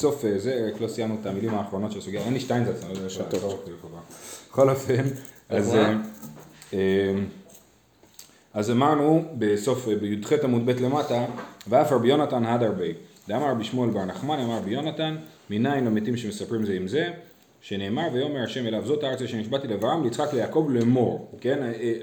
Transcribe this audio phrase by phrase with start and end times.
[0.00, 2.92] בסוף אה, זה, רק לא סיימנו את המילים האחרונות של הסוגיה, אין לי שטיינזלץ, אני
[2.92, 3.70] לא יודע איך לעצור אותי.
[4.50, 5.02] בכל אופן,
[5.48, 5.74] אז...
[5.74, 5.94] אה,
[6.74, 7.14] אה,
[8.54, 11.24] אז אמרנו בסוף, בי"ח עמוד ב' למטה,
[11.68, 12.84] ואף רבי יונתן הד הרבה.
[13.28, 15.16] דאמר רבי שמואל בר נחמני, אמר רבי יונתן,
[15.50, 17.10] מניין המתים שמספרים זה עם זה,
[17.60, 21.58] שנאמר ויאמר השם אליו זאת הארץ שנשבעתי לאברהם, ליצחק ליעקב לאמור, כן?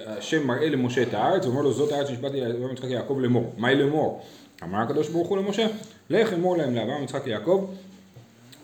[0.05, 3.75] השם מראה למשה את הארץ, ואומר לו זאת הארץ שנשבעתי לאברהם יצחק ליעקב לאמור, מהי
[3.75, 4.21] לאמור?
[4.63, 5.67] אמר הקדוש ברוך הוא למשה,
[6.09, 7.65] לך אמור להם לאברהם יצחק ליעקב,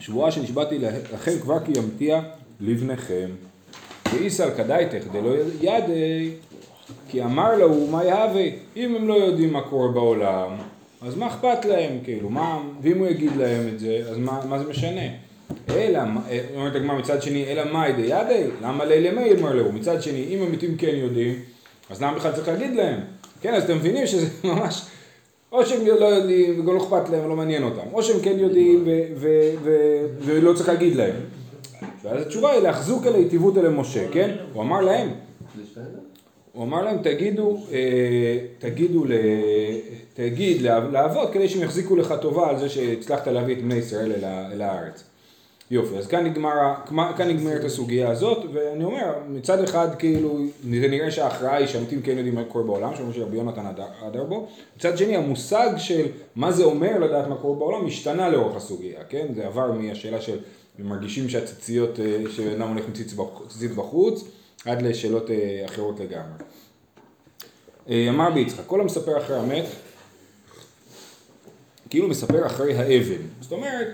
[0.05, 0.79] שבועה שנשבעתי
[1.13, 2.21] לכם כבר כי ימתיע
[2.61, 3.29] לבניכם.
[4.13, 6.31] ואיסל כדאיתך דלא ידי,
[7.09, 8.45] כי אמר לו מה יהווה,
[8.75, 10.49] אם הם לא יודעים מה קורה בעולם,
[11.01, 14.59] אז מה אכפת להם, כאילו, מה, ואם הוא יגיד להם את זה, אז מה, מה
[14.59, 15.01] זה משנה?
[15.69, 19.71] אלא, אה, אומרת הגמרא מצד שני, אלא מאי דידי, למה לילה מי אמר לו?
[19.71, 21.35] מצד שני, אם המתים כן יודעים,
[21.89, 22.99] אז למה בכלל צריך להגיד להם?
[23.41, 24.81] כן, אז אתם מבינים שזה ממש,
[25.53, 28.87] או שהם לא יודעים וגם לא אכפת להם, לא מעניין אותם, או שהם כן יודעים
[30.21, 31.15] ולא צריך להגיד להם.
[32.03, 34.35] ואז התשובה היא להחזוק אל היטיבות אל משה, כן?
[34.53, 35.09] הוא אמר להם,
[36.51, 39.05] הוא אמר להם תגידו, אה, תגידו,
[40.13, 44.11] תגיד לאבות כדי שהם יחזיקו לך טובה על זה שהצלחת להביא את בני ישראל
[44.53, 45.03] אל הארץ.
[45.73, 46.73] יופי, אז כאן, נגמר,
[47.17, 52.17] כאן נגמרת הסוגיה הזאת, ואני אומר, מצד אחד כאילו, זה נראה שההכרעה היא שהמתים כן
[52.17, 53.65] יודעים מה קורה בעולם, שאומרים שרבי יונתן
[54.01, 58.55] עדר בו, מצד שני המושג של מה זה אומר לדעת מה קורה בעולם השתנה לאורך
[58.55, 59.27] הסוגיה, כן?
[59.35, 60.37] זה עבר מהשאלה של
[60.79, 64.23] מרגישים שהציציות, אה, שאינם הולך עם ציצית בח- ציצית בחוץ,
[64.65, 66.43] עד לשאלות אה, אחרות לגמרי.
[67.89, 69.65] אה, אמר ביצחק, כל המספר אחרי המת,
[71.89, 73.21] כאילו מספר אחרי האבן.
[73.41, 73.87] זאת אומרת,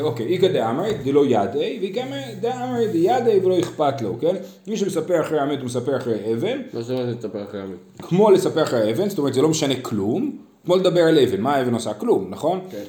[0.00, 2.04] אוקיי, איכא דאמרי דלא ידי, ואיכא
[2.40, 4.36] דאמרי דידי ולא אכפת לו, כן?
[4.66, 7.76] מי שמספר אחרי המת הוא מספר אחרי אבן, מה זאת אומרת לספר אחרי המת?
[8.02, 11.54] כמו לספר אחרי האבן, זאת אומרת זה לא משנה כלום, כמו לדבר על אבן, מה
[11.54, 11.94] האבן עושה?
[11.94, 12.60] כלום, נכון?
[12.70, 12.82] כן.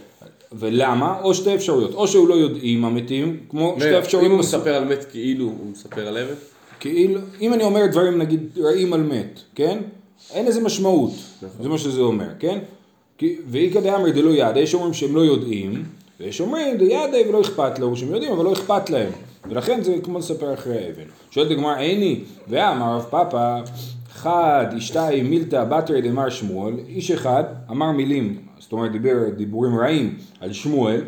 [0.52, 1.20] ולמה?
[1.23, 4.28] או שתי אפשרויות, או שהוא לא יודעים המתים, כמו שתי אפשרויות.
[4.28, 6.33] אם הוא מספר על מת כאילו הוא מספר על אבן?
[6.80, 9.80] כאילו, אם אני אומר דברים נגיד רעים על מת, כן?
[10.33, 11.11] אין לזה משמעות,
[11.61, 12.60] זה מה שזה אומר, כן?
[13.48, 15.83] ואיכא דאמרי דלא ידע, יש אומרים שהם לא יודעים,
[16.20, 19.11] ויש אומרים דידי ולא אכפת לו, שהם יודעים אבל לא אכפת להם,
[19.50, 21.10] ולכן זה כמו לספר אחרי האבן.
[21.32, 23.61] שואלת הגמרא, איני, ואמר רב פאפא,
[24.10, 30.17] חד אשתאי מילתא בתרי דמר שמואל, איש אחד אמר מילים, זאת אומרת דיבר דיבורים רעים
[30.42, 31.02] על שמואל,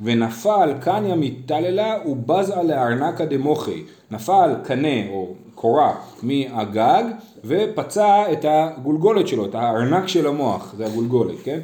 [0.00, 3.82] ונפל קניה מתללה ובז על הארנקה דמוחי.
[4.10, 7.04] נפל קנה או קורה מהגג
[7.44, 11.60] ופצע את הגולגולת שלו, את הארנק של המוח, זה הגולגולת, כן?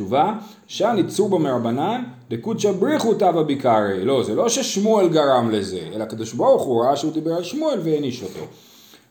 [0.00, 0.34] תשובה,
[0.66, 4.04] שאני צורבא מרבנן, דקודשא בריחו תבא ביקרי.
[4.04, 7.78] לא, זה לא ששמואל גרם לזה, אלא הקדוש ברוך הוא ראה שהוא דיבר על שמואל
[7.84, 8.46] והעניש אותו.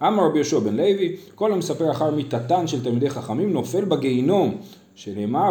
[0.07, 4.57] אמר רבי יהושע בן לוי, כל המספר אחר מיתתן של תלמידי חכמים נופל בגיהינום,
[4.95, 5.49] שנאמר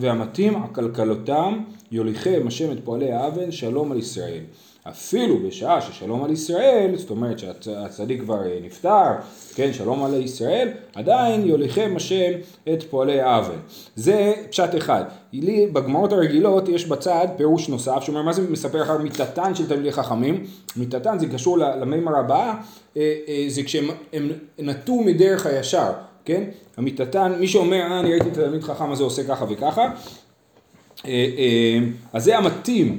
[0.00, 1.58] והמתים עקלקלותם
[1.92, 4.42] יוליכם השם את פועלי האוון שלום על ישראל.
[4.88, 9.12] אפילו בשעה ששלום על ישראל, זאת אומרת שהצדיק כבר אה, נפטר,
[9.54, 12.32] כן, שלום על ישראל, עדיין יוליכם השם
[12.72, 13.58] את פועלי האוון.
[13.96, 15.04] זה פשט אחד.
[15.32, 19.92] לי, בגמרות הרגילות יש בצד פירוש נוסף, שאומר מה זה מספר אחר מיתתן של תלמידי
[19.92, 20.44] חכמים,
[20.76, 22.54] מיתתן זה קשור למימר הבאה,
[22.96, 25.92] אה, אה, זה כשהם הם נטו מדרך הישר,
[26.24, 26.44] כן?
[26.76, 29.90] המיתתן, מי שאומר, אה, אני ראיתי את התלמיד חכם הזה עושה ככה וככה,
[32.12, 32.98] אז זה המתאים,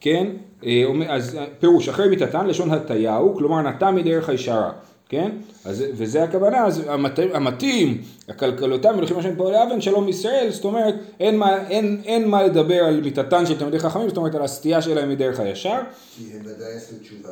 [0.00, 0.26] כן?
[0.64, 4.70] אה, אז אה, פירוש, אחרי מיתתן לשון הטיה הוא, כלומר נטע מדרך הישרה,
[5.08, 5.30] כן?
[5.64, 10.94] אז, וזה הכוונה, אז המת- המתאים, הכלכלותם הולכים לשם פועלי אבן, שלום ישראל, זאת אומרת,
[11.20, 14.82] אין מה, אין, אין מה לדבר על מיתתן של תלמידי חכמים, זאת אומרת על הסטייה
[14.82, 15.78] שלהם מדרך הישר.
[16.16, 17.30] כי הם ודאי עשו תשובה.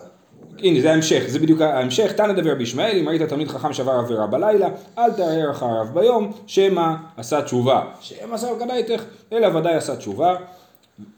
[0.59, 4.27] הנה זה ההמשך, זה בדיוק ההמשך, תנא דבר בישמעאל, אם ראית תלמיד חכם שעבר עבירה
[4.27, 4.69] בלילה,
[4.99, 6.87] אל תערער אחריו ביום, שמא
[7.17, 7.83] עשה תשובה.
[8.01, 9.03] שמא עשה כדאיתך,
[9.33, 10.37] אלא ודאי עשה תשובה.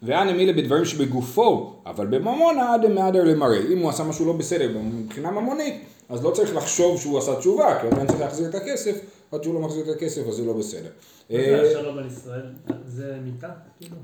[0.03, 3.59] ואנא מילה בדברים שבגופו, אבל בממונה עד מהדר למראה.
[3.72, 5.75] אם הוא עשה משהו לא בסדר מבחינה ממונית,
[6.09, 9.00] אז לא צריך לחשוב שהוא עשה תשובה, כי עדיין צריך להחזיר את הכסף,
[9.32, 10.88] עד שהוא לא מחזיר את הכסף אז זה לא בסדר.
[11.31, 12.42] מה אה, זה השלום על ישראל?
[12.87, 13.48] זה מיטה?
[13.81, 13.97] כאילו?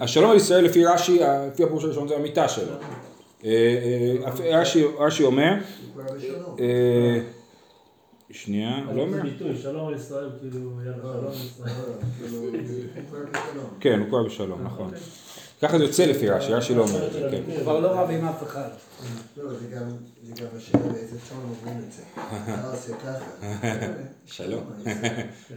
[0.00, 1.18] השלום על ישראל לפי רש"י,
[1.52, 2.72] לפי הפירוש הראשון זה המיטה שלו.
[3.44, 3.50] אה,
[4.50, 5.60] אה, רש"י- רש"י אומר, הוא
[6.04, 6.56] כבר בשלום.
[6.60, 7.20] אה,
[8.30, 9.22] שנייה, לא אומר?
[9.62, 13.26] שלום על ישראל, כאילו, יאללה, לא, שלום על ישראל.
[13.32, 13.62] כאילו.
[13.80, 14.90] כן, הוא כבר בשלום, נכון.
[15.62, 17.42] ככה זה יוצא לפי רש"י, רש"י לא אומר את זה, כן.
[17.46, 18.68] הוא כבר לא רב עם אף אחד.
[19.36, 19.90] לא, זה גם,
[20.22, 22.02] זה גם השאלה באיזה טון אומרים את זה.
[22.54, 23.24] אתה עושה ככה.
[24.26, 24.64] שלום.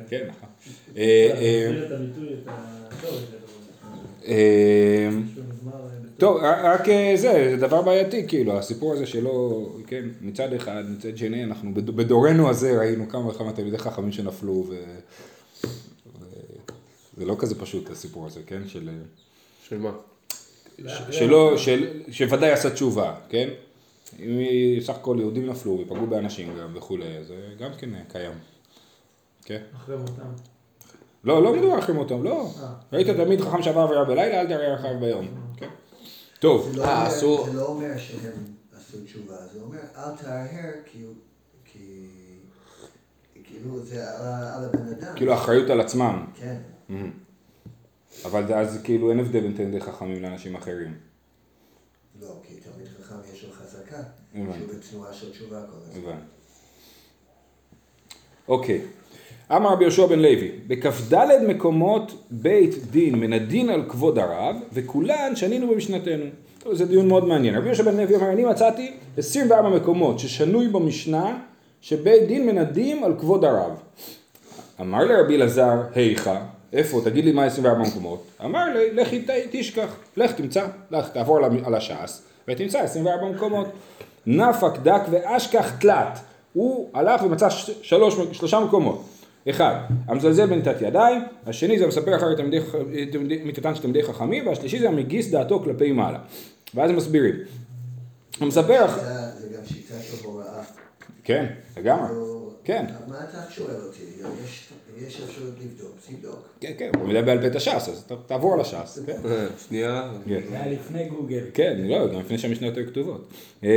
[0.10, 0.50] כן, נכון.
[0.98, 3.24] אה, אה, את הביטוי, את השורש
[6.24, 6.34] אה, אה.
[6.34, 11.18] טוב, רק אה, זה, זה דבר בעייתי, כאילו, הסיפור הזה שלא, כן, מצד אחד, מצד
[11.18, 14.76] שני, אנחנו בד- בדורנו הזה ראינו כמה וכמה תלמידי חכמים שנפלו, ו...
[16.20, 16.26] ו-
[17.18, 18.68] זה לא כזה פשוט הסיפור הזה, כן?
[18.68, 18.90] של...
[19.70, 19.92] של מה?
[21.12, 23.50] שלא, של, שוודאי עשה תשובה, כן?
[24.20, 24.40] אם
[24.82, 28.32] סך הכל יהודים נפלו ופגעו באנשים גם וכולי, זה גם כן קיים.
[29.46, 29.62] כן?
[29.76, 30.24] אחרי מותם.
[31.24, 32.50] לא, לא מדובר אחרי מותם, לא.
[32.62, 32.74] אה.
[32.94, 35.28] ראית תלמיד חכם שעבר עבירה בלילה, אל תראה אחריו ביום.
[35.58, 35.68] כן?
[36.42, 37.46] טוב, זה לא אה, אסור.
[37.46, 38.34] זה לא אומר שהם
[38.78, 41.06] עשו תשובה, זה אומר אל תהרהר כי...
[41.66, 42.08] כי...
[43.44, 44.20] כאילו זה
[44.56, 45.16] על הבן אדם.
[45.16, 46.26] כאילו אחריות על עצמם.
[46.36, 46.58] כן.
[48.26, 50.98] אבל אז כאילו אין הבדל בין תלמידי חכמים לאנשים אחרים.
[52.22, 54.04] לא, כי תלמיד חכם יש לו חזקה.
[54.36, 54.60] הבנתי.
[54.60, 56.04] שהוא בתנועה של תשובה כל הזמן.
[56.04, 56.26] הבנתי.
[58.48, 58.82] אוקיי.
[59.56, 61.16] אמר רבי יהושע בן לוי, בכ"ד
[61.48, 66.26] מקומות בית דין מנדין על כבוד הרב, וכולן שנינו במשנתנו.
[66.64, 67.56] טוב, זה דיון מאוד מעניין.
[67.56, 71.38] רבי יהושע בן לוי אומר, אני מצאתי 24 מקומות ששנוי במשנה,
[71.82, 73.72] שבית דין מנדים על כבוד הרב.
[74.82, 76.38] אמר לרבי אלעזר, היכא,
[76.74, 78.24] איפה, תגיד לי מה 24 מקומות.
[78.46, 78.66] אמר
[78.96, 79.88] לי, ת- תשכח,
[80.18, 83.68] לך תמצא, לך תעבור על הש"ס, ותמצא 24 מקומות.
[84.28, 86.20] נפק דק ואשכח תלת.
[86.54, 87.50] הוא הלך ומצא
[87.82, 89.04] שלוש, שלושה מקומות.
[89.50, 89.76] אחד,
[90.08, 92.28] המזלזל בנתת ידיים, השני זה המספר אחר
[93.44, 96.20] מיתתן של תלמידי חכמים, והשלישי זה המגיס דעתו כלפי מעלה.
[96.76, 97.36] ואז הם מסבירים.
[98.42, 100.64] המספר זה גם שיטה של הוראה.
[101.24, 101.46] כן,
[101.78, 102.41] לגמרי.
[102.64, 102.86] כן.
[103.08, 104.04] מה אתה שואל אותי?
[104.46, 104.68] יש-
[105.08, 106.50] יש אפשרות לבדוק, תבדוק.
[106.62, 109.00] כן, כן, הוא מדבר בעל פה את הש"ס, אז תעבור על הש"ס.
[109.06, 109.18] כן.
[109.26, 110.10] אה, שנייה.
[110.28, 110.40] כן.
[110.50, 111.44] זה היה לפני גוגל.
[111.54, 113.28] כן, לא, גם לפני שהמשנות היו כתובות.
[113.64, 113.70] אמ,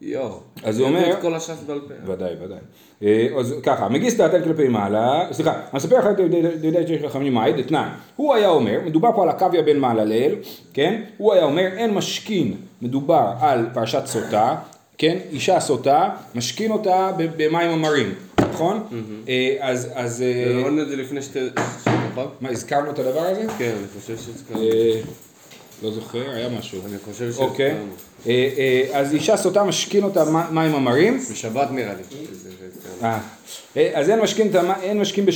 [0.00, 0.40] יואו.
[0.64, 2.12] אז הוא אומר- את כל הש"ס בעל פה.
[2.12, 2.58] ודאי, ודאי.
[3.02, 6.18] אה, אז ככה, מגיס דעתן כלפי מעלה, סליחה, מספר לך את
[6.62, 7.88] יהודי שיש חכמים מעיד, אתנן.
[8.16, 10.32] הוא היה אומר, מדובר פה על עקביה בן מעללל,
[10.74, 11.02] כן?
[11.18, 14.56] הוא היה אומר, אין משכין, מדובר על פרשת סוטה,
[14.98, 15.18] כן?
[15.32, 18.14] אישה סוטה, משכין אותה במים המרים,
[18.52, 18.82] נכון?
[19.28, 21.38] אה, אז, אז, אה, ולמדנו את זה לפני שתי...
[22.40, 23.44] מה, הזכרנו את הדבר הזה?
[23.58, 24.62] כן, אני חושב שהזכרנו.
[24.62, 25.00] אה,
[25.82, 26.78] לא זוכר, היה משהו.
[26.86, 27.74] אני חושב אוקיי.
[28.26, 31.18] אה, אה, אז אישה סוטה משכין אותה מים המרים.
[31.32, 32.02] בשבת נראה לי.
[33.94, 34.18] אז אין
[35.00, 35.26] משכין,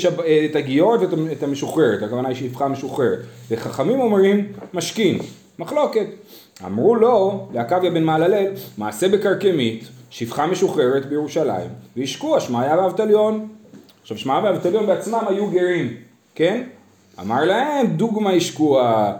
[0.51, 3.19] את הגיורת ואת המ- את המשוחררת, הכוונה היא שפחה משוחררת.
[3.51, 5.19] וחכמים אומרים משכין,
[5.59, 6.07] מחלוקת.
[6.65, 8.47] אמרו לו, לעקביה בן מעללל,
[8.79, 13.49] מעשה בקרקמית, שפחה משוחררת בירושלים, והשקוע שמעיה ואבטליון.
[14.03, 15.97] עכשיו שמעיה ואבטליון בעצמם היו גרים,
[16.35, 16.63] כן?
[17.21, 19.13] אמר להם, דוגמה השקוע.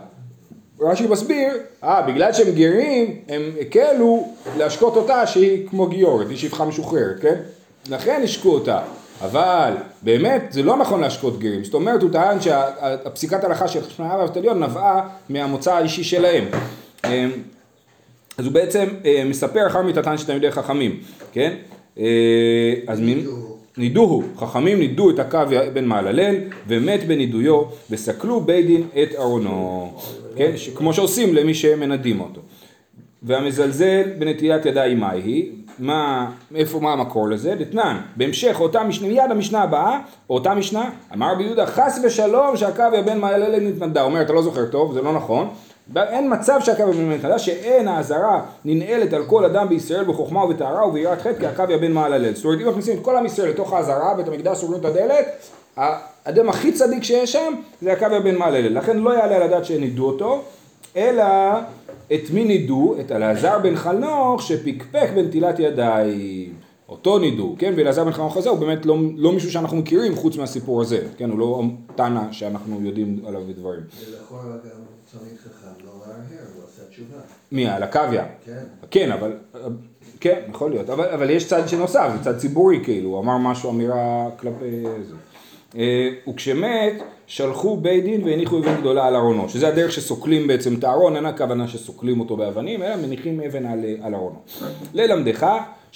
[0.81, 1.53] רש"י מסביר,
[1.83, 7.35] אה, בגלל שהם גרים, הם הקלו להשקות אותה שהיא כמו גיורת, היא שפחה משוחררת, כן?
[7.89, 8.79] לכן השקו אותה.
[9.21, 11.63] אבל באמת זה לא נכון להשקות גרים.
[11.63, 16.45] זאת אומרת, הוא טען שהפסיקת ההלכה של שמעיה ואבטליון נבעה מהמוצא האישי שלהם.
[17.05, 17.29] אמ,
[18.37, 20.99] אז הוא בעצם אה, מספר אחר מיתתן של תלמידי חכמים,
[21.31, 21.53] כן?
[21.99, 23.23] אה, אז מי...
[23.77, 24.23] נידוהו.
[24.37, 25.39] חכמים נידו את הקו
[25.73, 26.35] בן מעללל
[26.67, 27.61] ומת בנידויו
[27.91, 29.93] וסקלו בית דין את ארונו,
[30.35, 30.51] כן?
[30.75, 32.41] כמו שעושים למי שמנדים אותו.
[33.23, 35.51] והמזלזל בנטילת ידיים מהי היא?
[35.79, 37.55] מה, איפה, מה המקור לזה?
[37.55, 42.83] דתנן, בהמשך אותה משנה, מיד המשנה הבאה, אותה משנה, אמר רבי יהודה חס ושלום שהקו
[43.05, 45.49] בן מעללל נתנדה, אומר אתה לא זוכר טוב, זה לא נכון,
[45.95, 51.21] אין מצב שהקו מעללל נתנדה, שאין האזהרה ננעלת על כל אדם בישראל בחוכמה ובטהרה וביראת
[51.21, 54.27] חטא כעקביה בן מעללל, זאת אומרת אם מכניסים את כל עם ישראל לתוך האזהרה, בית
[54.27, 55.25] המקדש סוגרים את הדלת,
[55.77, 60.07] האדם הכי צדיק שיש שם זה עקביה בן מעללל, לכן לא יעלה על הדעת שנידו
[60.07, 60.41] אותו,
[60.97, 61.23] אלא
[62.13, 62.95] את מי נידו?
[62.99, 66.53] את אלעזר בן חנוך שפקפק בנטילת ידיים.
[66.89, 67.73] אותו נידו, כן?
[67.77, 71.29] ואלעזר בן חנוך הזה הוא באמת לא, לא מישהו שאנחנו מכירים חוץ מהסיפור הזה, כן?
[71.29, 71.63] הוא לא
[71.95, 73.81] תנא שאנחנו יודעים עליו דברים.
[74.09, 74.86] ולכאורה גם
[75.19, 77.17] תלמיד חכם לא להרהר, הוא עשה תשובה.
[77.51, 77.67] מי?
[77.67, 78.25] על עקביה.
[78.45, 78.63] כן.
[78.91, 79.37] כן, אבל,
[80.19, 83.71] כן, יכול להיות, אבל, אבל יש צד שנוסף, זה צד ציבורי כאילו, הוא אמר משהו,
[83.71, 85.15] אמירה כלפי זה.
[85.75, 86.93] אה, וכשמת,
[87.27, 91.25] שלחו בית דין והניחו אבן גדולה על ארונו, שזה הדרך שסוקלים בעצם את הארון, אין
[91.25, 94.39] הכוונה שסוקלים אותו באבנים, אלא מניחים אבן על, על ארונו.
[94.93, 95.47] ללמדך,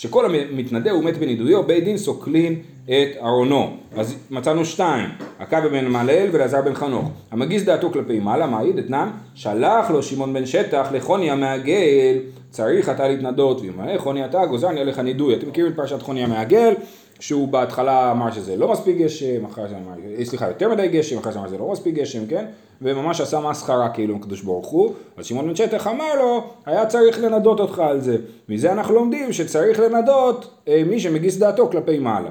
[0.01, 3.77] שכל המתנדה ומת בנידויו, בית דין סוקלים את ארונו.
[3.95, 7.11] אז מצאנו שתיים, עקביה בן מעלל ואלעזר בן חנוך.
[7.31, 12.17] המגיס דעתו כלפי מעלה, מעיד אתנן, שלח לו שמעון בן שטח לחוני המעגל,
[12.49, 15.35] צריך אתה להתנדות, ואם חוני אתה גוזרני עליך נידוי.
[15.35, 16.73] אתם מכירים את פרשת חוני המעגל,
[17.21, 21.17] שהוא בהתחלה אמר שזה לא מספיק גשם, אחר זה אמר, אה, סליחה, יותר מדי גשם,
[21.17, 22.45] אחר זה אמר שזה לא מספיק גשם, כן?
[22.81, 26.85] וממש עשה מסחרה כאילו עם הקדוש ברוך הוא, אז שמעון בן שטח אמר לו, היה
[26.85, 28.17] צריך לנדות אותך על זה.
[28.49, 32.29] מזה אנחנו לומדים שצריך לנדות אה, מי שמגיס דעתו כלפי מעלה.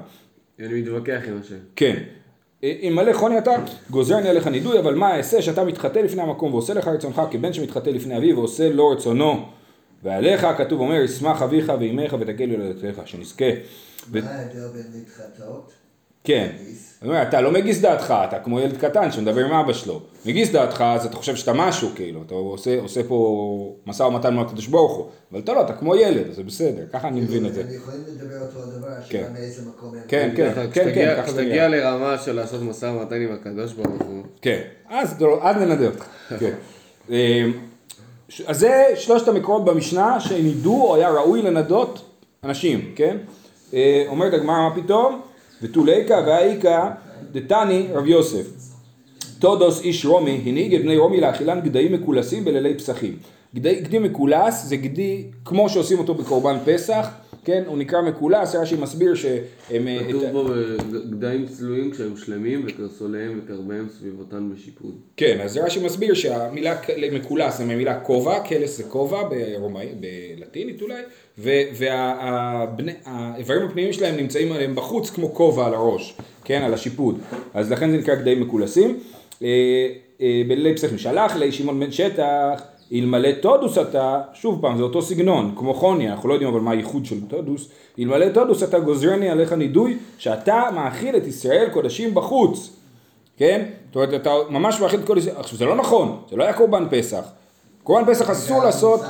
[0.60, 1.56] אני מתווכח עם השם.
[1.76, 1.96] כן.
[2.62, 3.50] אם מלא חוני אתה,
[3.90, 7.90] גוזרני עליך נידוי, אבל מה אעשה שאתה מתחטא לפני המקום ועושה לך רצונך כבן שמתחטא
[7.90, 9.44] לפני אביו ועושה לו רצונו.
[10.02, 13.44] ועליך כתוב אומר, ישמח אביך ואימך ותגל ילדתך, שנזכה.
[14.12, 15.72] מה ההבדל בין להתחטאות
[16.24, 16.48] כן.
[17.02, 20.00] אני אומר, אתה לא מגיס דעתך, אתה כמו ילד קטן שמדבר עם אבא שלו.
[20.26, 24.46] מגיס דעתך, אז אתה חושב שאתה משהו, כאילו, אתה עושה, עושה פה משא ומתן מול
[24.46, 25.06] הקדוש ברוך הוא.
[25.32, 27.60] אבל אתה לא, אתה כמו ילד, אז זה בסדר, ככה אני מבין את זה.
[27.60, 29.18] הם יכולים לדבר אותו הדבר, כן.
[29.18, 30.00] השאלה מאיזה מקום הם...
[30.08, 31.90] כן, כן, כן, כן, כשתגיע נראה.
[31.90, 35.22] לרמה של לעשות משא ומתן עם הקדוש ברוך הוא, כן, אז,
[35.56, 36.06] ננדה אותך.
[38.46, 42.02] אז זה שלושת המקורות במשנה שנידו או היה ראוי לנדות
[42.44, 43.16] אנשים, כן?
[43.74, 45.20] אה, אומרת הגמרא מה פתאום?
[45.62, 46.90] ותוליקה והאיכא
[47.32, 48.46] דתני רב יוסף.
[49.38, 53.16] תודוס איש רומי הנהיג את בני רומי לאכילן גדיים מקולסים בלילי פסחים.
[53.54, 57.08] גדי מקולס זה גדי כמו שעושים אותו בקורבן פסח,
[57.44, 57.62] כן?
[57.66, 59.88] הוא נקרא מקולס, רש"י מסביר שהם...
[59.88, 60.44] אה, כתוב את- בו
[61.10, 64.94] גדיים צלויים כשהיו שלמים וקרסוליהם וקרביהם סביבותן בשיפוד.
[65.16, 66.76] כן, אז רש"י מסביר שהמילה
[67.12, 69.88] מקולס זה מהמילה כובע, קלס זה כובע ברומאי,
[70.36, 71.02] בלטינית אולי,
[73.08, 77.18] והאיברים הפנימיים שלהם נמצאים עליהם בחוץ כמו כובע על הראש, כן, על השיפוד,
[77.54, 78.98] אז לכן זה נקרא גדיים מקולסים.
[79.42, 79.48] אה,
[80.20, 85.02] אה, בלילי פסחים שלח לי שמעון בן שטח, אלמלא תודוס אתה, שוב פעם זה אותו
[85.02, 87.68] סגנון, כמו חוני, אנחנו לא יודעים אבל מה הייחוד של תודוס,
[87.98, 92.70] אלמלא תודוס אתה גוזרני עליך נידוי, שאתה מאכיל את ישראל קודשים בחוץ.
[93.36, 93.66] כן?
[93.86, 95.36] זאת אומרת, אתה ממש מאכיל את כל ישראל.
[95.36, 97.24] עכשיו, זה לא נכון, זה לא היה קורבן פסח.
[97.84, 99.00] קורבן פסח אסור לעשות...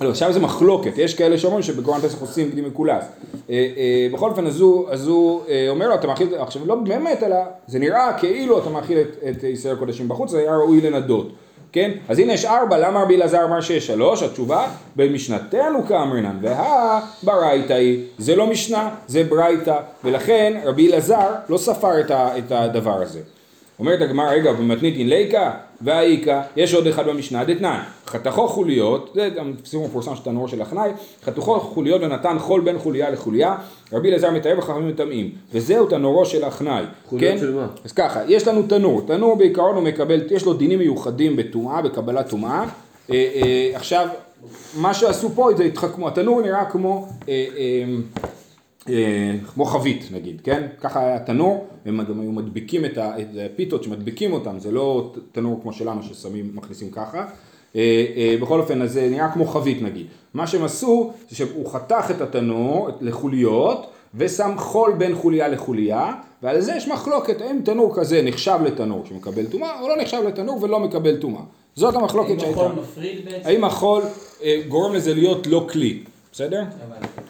[0.00, 3.04] לא, שם זה מחלוקת, יש כאלה שאומרים שבקורבן פסח עושים גדי מקולס.
[3.50, 4.60] אה, אה, בכל אופן, אז
[5.08, 8.98] הוא, אה, אומר לו, אתה מאכיל, עכשיו לא באמת, אלא זה נראה כאילו אתה מאכיל
[8.98, 11.32] את, ישראל קודשים בחוץ, זה היה ראוי לנדות.
[11.74, 11.90] כן?
[12.08, 14.22] אז הנה יש ארבע, למה רבי אלעזר אמר שיש שלוש?
[14.22, 14.66] התשובה,
[14.96, 22.00] במשנתנו כאמרינן, והא ברייתא היא, זה לא משנה, זה ברייתא, ולכן רבי אלעזר לא ספר
[22.10, 23.20] את הדבר הזה.
[23.78, 25.50] אומרת הגמרא, רגע, במתניתין ליקה
[25.80, 30.62] והאיכא, יש עוד אחד במשנה, דתנן, חתכו חוליות, זה גם סיום מפורסם של תנור של
[30.62, 30.90] החנאי,
[31.24, 33.56] חתכו חוליות ונתן חול בין חוליה לחוליה,
[33.92, 36.84] רבי אלעזר מתאר וחכמים מטמאים, וזהו תנורו של החנאי.
[37.06, 37.38] חוליות כן?
[37.40, 37.66] של מה?
[37.84, 42.28] אז ככה, יש לנו תנור, תנור בעיקרון הוא מקבל, יש לו דינים מיוחדים בטומאה, בקבלת
[42.28, 42.64] טומאה.
[43.10, 44.08] אה, אה, עכשיו,
[44.76, 47.84] מה שעשו פה זה התחכמו, התנור נראה כמו, אה, אה,
[49.54, 50.66] כמו חבית נגיד, כן?
[50.80, 52.98] ככה היה תנור, הם גם היו מדביקים את
[53.46, 57.26] הפיתות שמדביקים אותם, זה לא תנור כמו שלנו ששמים, מכניסים ככה.
[57.76, 60.06] אה, אה, בכל אופן, אז זה נראה כמו חבית נגיד.
[60.34, 66.12] מה שהם עשו, זה שהוא חתך את התנור לחוליות, ושם חול בין חוליה לחוליה,
[66.42, 70.62] ועל זה יש מחלוקת, האם תנור כזה נחשב לתנור שמקבל טומאה, או לא נחשב לתנור
[70.62, 71.42] ולא מקבל טומאה.
[71.74, 72.60] זאת המחלוקת האם שהייתה.
[72.60, 73.48] החול מפריד בעצם?
[73.48, 74.02] האם החול
[74.42, 76.02] אה, גורם לזה להיות לא כלי,
[76.34, 76.62] בסדר?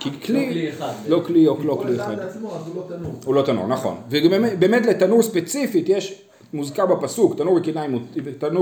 [0.01, 0.93] כי לא כלי, כלי אחד.
[1.09, 3.13] לא כלי או לא כל כלי אחד הוא לא תנור.
[3.25, 3.97] הוא לא תנור, נכון.
[4.11, 7.55] ובאמת באמת לתנור ספציפית יש, מוזכר בפסוק, תנור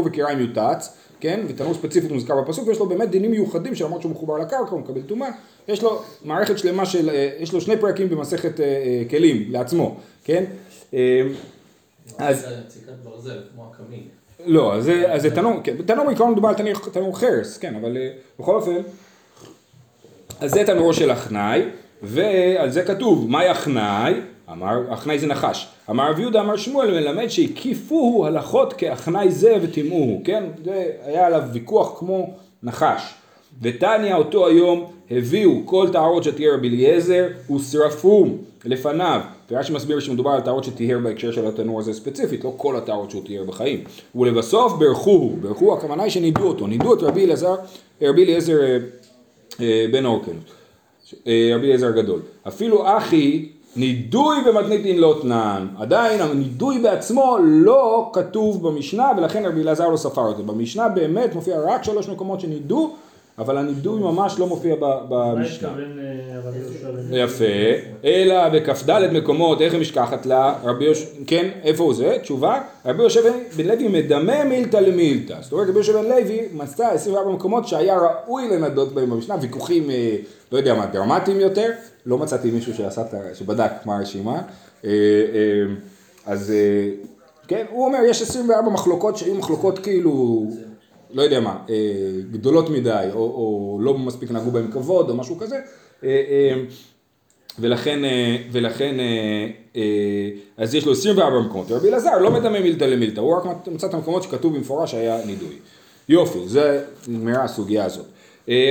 [0.05, 1.41] וקיריים, יוטץ, כן?
[1.49, 5.03] ותנור ספציפית מוזכר בפסוק, ויש לו באמת דינים מיוחדים שלמרות שהוא מחובר לקרקע, הוא מקבל
[5.03, 5.29] טומאה,
[5.69, 9.97] יש לו מערכת שלמה של, אה, יש לו שני פרקים במסכת אה, אה, כלים לעצמו,
[10.25, 10.45] כן?
[12.19, 14.03] אז- זה יציקת ברזל, כמו הקמין.
[14.47, 14.85] לא, אז
[15.17, 16.55] זה, תנור, כן, תנור בעיקרון מדובר על
[16.93, 17.97] תנור, חרס, כן, אבל
[18.39, 18.77] בכל אופן,
[20.43, 21.63] אז זה תנורו של החנאי,
[22.03, 24.15] ועל זה כתוב, מהי החנאי?
[24.53, 25.69] אמר, החנאי זה נחש.
[25.91, 30.45] אמר רב יהודה, אמר שמואל, מלמד שהקיפוהו הלכות כאחנאי זה וטימאוהו, כן?
[30.65, 33.15] זה היה עליו ויכוח כמו נחש.
[33.63, 39.21] ותניא אותו היום הביאו כל טהרות שתיאר רבי אליעזר ושרפום לפניו.
[39.51, 43.23] ורש"י מסביר שמדובר על טהרות שטיהר בהקשר של התנור הזה ספציפית, לא כל הטהרות שהוא
[43.27, 43.85] טיהר בחיים.
[44.15, 47.55] ולבסוף ברכוהו, ברכוהו הכוונה היא שנידו אותו, נידו את רבי אליעזר,
[48.03, 48.79] רבי אליעזר אה,
[49.93, 50.45] בן אורקנוס,
[51.27, 52.21] אה, רבי אליעזר הגדול.
[52.49, 59.89] אפילו אחי נידוי במתניתין לא תנן, עדיין הנידוי בעצמו לא כתוב במשנה ולכן רבי אלעזר
[59.89, 60.43] לא ספר אותו.
[60.43, 62.95] במשנה באמת מופיע רק שלוש מקומות שנידו,
[63.39, 65.69] אבל הנידוי ממש לא מופיע במשנה.
[67.13, 67.45] אה, יפה,
[68.05, 72.17] אלא בכ"ד מקומות, איך היא משכחת לה, רבי יהושע, כן, איפה הוא זה?
[72.23, 73.21] תשובה, רבי יהושע
[73.57, 75.37] בן לוי מדמה מילתא למילתא.
[75.41, 79.91] זאת אומרת, רבי יהושע בן לוי מצא 24 מקומות שהיה ראוי לנדות בהם במשנה, ויכוחים,
[79.91, 80.17] אה,
[80.53, 81.71] לא יודע מה, דרמטיים יותר,
[82.07, 83.03] לא מצאתי מישהו שעשה,
[83.35, 84.43] שבדק מה הרשימה.
[84.85, 84.91] אה,
[86.27, 86.53] אז
[87.49, 90.47] כן, הוא אומר, יש 24 מחלוקות שהיו מחלוקות כאילו,
[91.13, 91.75] לא יודע מה, אה,
[92.31, 95.57] גדולות מדי, או, או לא מספיק נהגו בהם כבוד, או משהו כזה.
[96.05, 96.63] אה, אה,
[97.59, 97.99] ולכן,
[98.53, 98.95] ולכן,
[100.57, 103.95] אז יש לו 24 מקומות, רבי אלעזר לא מדמה מילתא למילתא, הוא רק מצא את
[103.95, 105.59] המקומות שכתוב במפורש שהיה נידוי.
[106.09, 108.07] יופי, זה נגמרה הסוגיה הזאת.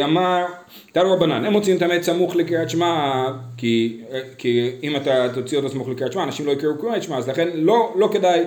[0.03, 0.45] אמר,
[0.91, 3.23] תנו רבנן, הם מוציאים טמא סמוך לקריאת שמע,
[3.57, 4.01] כי,
[4.37, 7.49] כי אם אתה תוציא אותו סמוך לקריאת שמע, אנשים לא יקראו קריאת שמע, אז לכן
[7.53, 8.43] לא, לא כדאי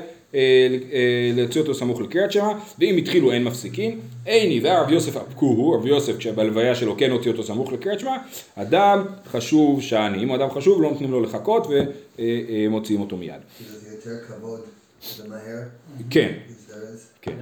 [1.34, 4.00] להוציא אותו סמוך לקריאת שמע, ואם התחילו אין מפסיקים.
[4.26, 8.16] איני והרב יוסף אפקוהו, רב יוסף כשבלוויה שלו כן הוציא אותו סמוך לקריאת שמע,
[8.54, 11.66] אדם חשוב שאני, אם הוא אדם חשוב לא נותנים לו לחכות
[12.18, 13.40] ומוציאים אותו מיד.
[13.80, 14.60] זה יותר כבוד,
[15.16, 15.62] זה מהר,
[16.10, 16.32] כן.
[17.22, 17.32] כן.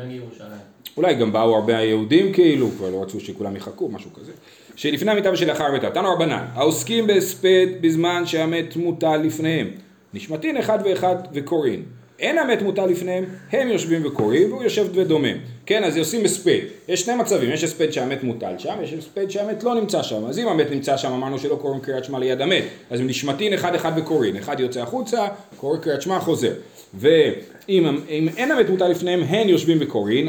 [0.96, 4.32] אולי גם באו הרבה היהודים כאילו, כבר לא רצו שכולם יחכו, משהו כזה.
[4.76, 5.90] שלפני המיטה ושלאחר המיטה.
[5.90, 9.70] תנו רבנן, העוסקים בהספד בזמן שהמת מוטל לפניהם.
[10.14, 11.82] נשמתין אחד ואחד וקוראין.
[12.22, 15.36] אין המת מוטל לפניהם, הם יושבים וקוראים והוא יושב ודומם.
[15.66, 16.58] כן, אז עושים הספד.
[16.88, 20.24] יש שני מצבים, יש הספד שהמת מוטל שם, יש הספד שהמת לא נמצא שם.
[20.26, 22.64] אז אם המת נמצא שם, אמרנו שלא קוראים קריאת שמע ליד המת.
[22.90, 24.36] אז הם נשמתין אחד אחד וקוראים.
[24.36, 25.26] אחד יוצא החוצה,
[25.56, 26.52] קורא קריאת שמע, חוזר.
[26.94, 30.28] ואם אם אין המת מוטל לפניהם, הן יושבים וקוראים,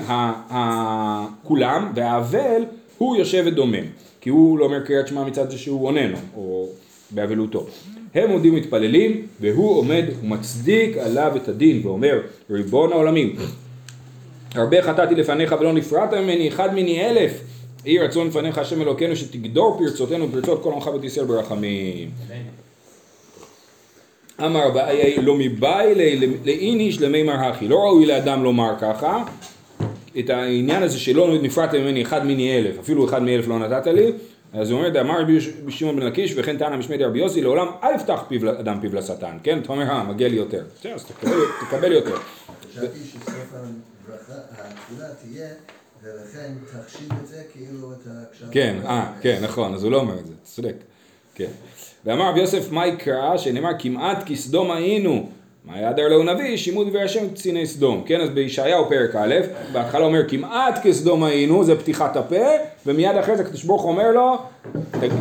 [1.44, 2.66] כולם, והאבל
[2.98, 3.86] הוא יושב ודומם.
[4.22, 6.70] כי הוא לא אומר קריאת שמע מצד זה שהוא עונה לו, או
[7.12, 7.68] באבלותו.
[8.16, 13.36] הם עומדים מתפללים, והוא עומד ומצדיק עליו את הדין, ואומר, ריבון העולמים,
[14.56, 17.32] הרבה חטאתי לפניך ולא נפרעת ממני, אחד מני אלף.
[17.86, 22.10] יהי רצון לפניך השם אלוקינו שתגדור פרצותינו ופרצות כל עמך בית ישראל ברחמים.
[24.46, 25.96] אמר אביי לא מבאי
[26.46, 29.24] לאיניש למימר הכי, לא ראוי לאדם לומר ככה,
[30.20, 34.12] את העניין הזה שלא נפרעת ממני אחד מני אלף, אפילו אחד מאלף לא נתת לי,
[34.54, 35.38] אז הוא אומר, דאמר רבי
[35.70, 39.38] שמעון בן לקיש וכן טענה משמי דרבי יוסי, לעולם אל יפתח פיו אדם פיו לשטן,
[39.44, 39.60] כן?
[39.60, 40.64] אתה אומר, אה, מגיע לי יותר.
[40.80, 42.16] בסדר, אז תקבל, תקבל יותר.
[42.72, 43.54] חשבתי שסוף
[44.24, 45.50] התפילה תהיה,
[46.04, 48.48] ולכן תחשיב את זה כאילו אתה עכשיו...
[48.52, 50.76] כן, אה, כן, נכון, אז הוא לא אומר את זה, צודק.
[51.36, 51.50] כן.
[52.06, 53.38] ואמר רבי יוסף, מה יקרא?
[53.38, 55.30] שנאמר, כמעט כסדום היינו.
[55.66, 56.58] מה יעדר לו נביא?
[56.58, 58.04] שימוד דברי השם קציני סדום.
[58.06, 59.36] כן, אז בישעיהו פרק א',
[59.74, 62.46] בהתחלה אומר, כמעט כסדום היינו, זה פתיחת הפה,
[62.86, 64.38] ומיד אחרי זה הקדוש ברוך אומר לו,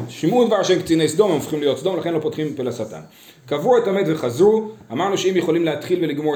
[0.08, 3.00] שימעו דבר השם קציני סדום, הם הופכים להיות סדום, לכן לא פותחים פה לשטן.
[3.46, 6.34] קברו את המת וחזרו, אמרנו שאם יכולים להתחיל ולגמור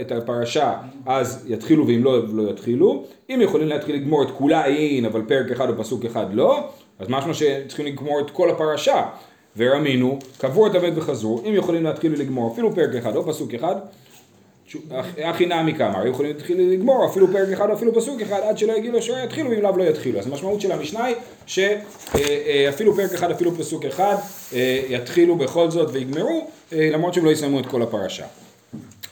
[0.00, 0.74] את הפרשה,
[1.06, 3.04] אז יתחילו ואם לא, לא יתחילו.
[3.30, 6.58] אם יכולים להתחיל לגמור את כולה אין, אבל פרק אחד או פסוק אחד לא,
[6.98, 9.02] אז משמע שצריכים לגמור את כל הפרשה.
[9.56, 13.74] ורמינו, קברו את המת וחזרו, אם יכולים להתחיל ולגמור אפילו פרק אחד או פסוק אחד,
[15.24, 18.72] הכי נמי כמה, יכולים להתחיל לגמור אפילו פרק אחד או אפילו פסוק אחד עד שלא
[18.72, 20.18] יגידו שלא יתחילו ואם לאו לא יתחילו.
[20.18, 24.14] אז המשמעות של המשנה היא שאפילו פרק אחד אפילו פסוק אחד
[24.54, 28.24] אה, יתחילו בכל זאת ויגמרו אה, למרות שהם לא יסיימו את כל הפרשה.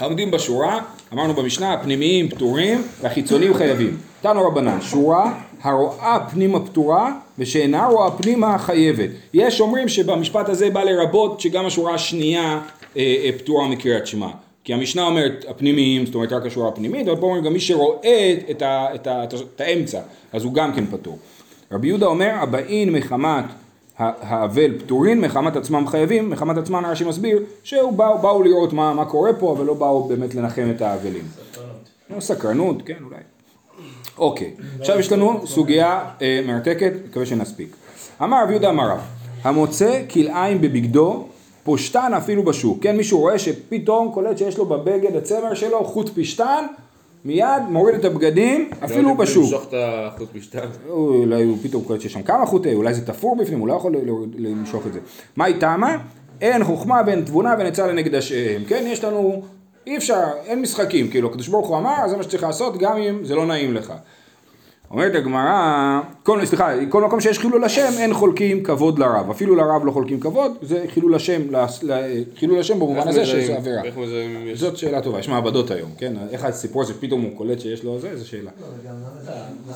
[0.00, 0.80] העומדים בשורה,
[1.12, 3.96] אמרנו במשנה, הפנימיים פטורים והחיצוניים חייבים.
[4.20, 9.10] תנו רבנן, שורה הרואה פנימה פטורה ושאינה רואה פנימה חייבת.
[9.34, 12.60] יש אומרים שבמשפט הזה בא לרבות שגם השורה השנייה
[12.96, 14.28] אה, אה, פטורה מקריאת שמע.
[14.64, 18.34] כי המשנה אומרת הפנימיים, זאת אומרת רק השורה הפנימית, אבל פה אומרים גם מי שרואה
[18.50, 18.62] את, את,
[18.94, 20.00] את, ה, את האמצע,
[20.32, 21.18] אז הוא גם כן פטור.
[21.72, 23.44] רבי יהודה אומר, הבאין מחמת
[24.00, 29.32] האבל פטורין, מחמת עצמם חייבים, מחמת עצמם רש"י מסביר, שבאו באו לראות מה, מה קורה
[29.32, 31.24] פה, אבל לא באו באמת לנחם את האבלים.
[31.52, 32.22] סקרנות.
[32.22, 33.16] סקרנות, כן, אולי.
[34.18, 37.76] אוקיי, עכשיו יש לנו סוגיה אה, מרתקת, מקווה שנספיק.
[38.22, 39.00] אמר רבי יהודה אמר רב,
[39.42, 41.26] המוצא כלאיים בבגדו,
[41.64, 42.82] פושטן אפילו בשוק.
[42.82, 46.64] כן, מישהו רואה שפתאום קולט שיש לו בבגד הצמר שלו חוט פשטן,
[47.24, 49.44] מיד מוריד את הבגדים, אפילו בשוק.
[49.44, 50.68] למשוך את החוט משטן.
[50.88, 53.96] אולי הוא פתאום קולט שיש שם כמה חוטי, אולי זה תפור בפנים, הוא לא יכול
[54.38, 55.00] למשוך את זה.
[55.36, 55.96] מה היא טעמה?
[56.40, 58.64] אין חוכמה ואין תבונה ואין עצה לנגד השם.
[58.68, 59.42] כן, יש לנו,
[59.86, 63.24] אי אפשר, אין משחקים, כאילו, הקדוש ברוך הוא אמר, זה מה שצריך לעשות, גם אם
[63.24, 63.92] זה לא נעים לך.
[64.90, 69.84] אומרת הגמרא, כל, סליחה, כל מקום שיש חילול השם אין חולקים כבוד לרב, אפילו לרב
[69.84, 71.42] לא חולקים כבוד, זה חילול השם,
[72.36, 73.84] חילול השם במובן הזה שזה עבירה.
[73.84, 74.60] איך מזהים אם יש...
[74.60, 76.14] זאת שאלה טובה, יש מעבדות היום, כן?
[76.30, 78.50] איך הסיפור הזה פתאום הוא קולט שיש לו זה, זו שאלה.
[78.60, 79.74] לא, וגם למה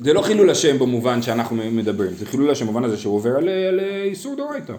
[0.00, 0.12] זה?
[0.12, 3.80] לא חילול השם במובן שאנחנו מדברים, זה חילול השם במובן הזה שהוא עובר על, על
[4.04, 4.72] איסור דאורייתא.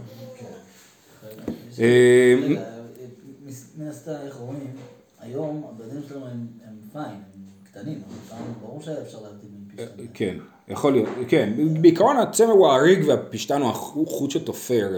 [1.80, 2.62] אה, רגע,
[3.78, 4.60] מן הסתם, איך רואים,
[5.22, 6.48] היום הבגדים שלנו הם
[6.94, 7.18] פיין,
[7.72, 8.02] קטנים,
[8.62, 10.08] ברור שאפשר להבדיל בין פשטנים.
[10.14, 13.70] כן, יכול להיות, כן, בעיקרון הצמר הוא הריג והפשטן הוא
[14.04, 14.90] החוט שתופר,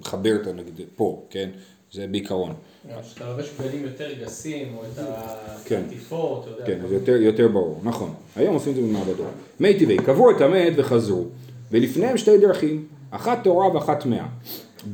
[0.00, 1.50] מחבר את נגיד פה, כן,
[1.92, 2.54] זה בעיקרון,
[2.90, 4.98] גם כשאתה לובש בגדים יותר גסים, או את
[5.64, 5.82] כן.
[5.82, 6.66] העטיפות, אתה יודע.
[6.66, 9.26] כן, זה יותר, יותר ברור, נכון, היום עושים את זה במעבדות.
[9.60, 11.24] מי טבעי, קברו את המת וחזרו,
[11.70, 14.26] ולפניהם שתי דרכים, אחת טהורה ואחת טמאה.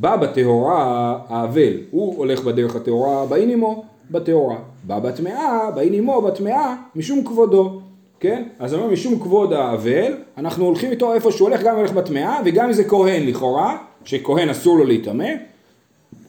[0.00, 4.58] בא בטהורה האבל, הוא הולך בדרך הטהורה, באין עמו בטהורה.
[4.84, 7.80] בא בטמאה, באין עמו בטמאה, משום כבודו.
[8.20, 8.42] כן?
[8.58, 12.66] אז אומר משום כבוד האבל, אנחנו הולכים איתו איפה שהוא הולך, גם הולך בטמאה, וגם
[12.66, 15.28] אם זה כהן לכאורה, שכהן אסור לו להיטמא,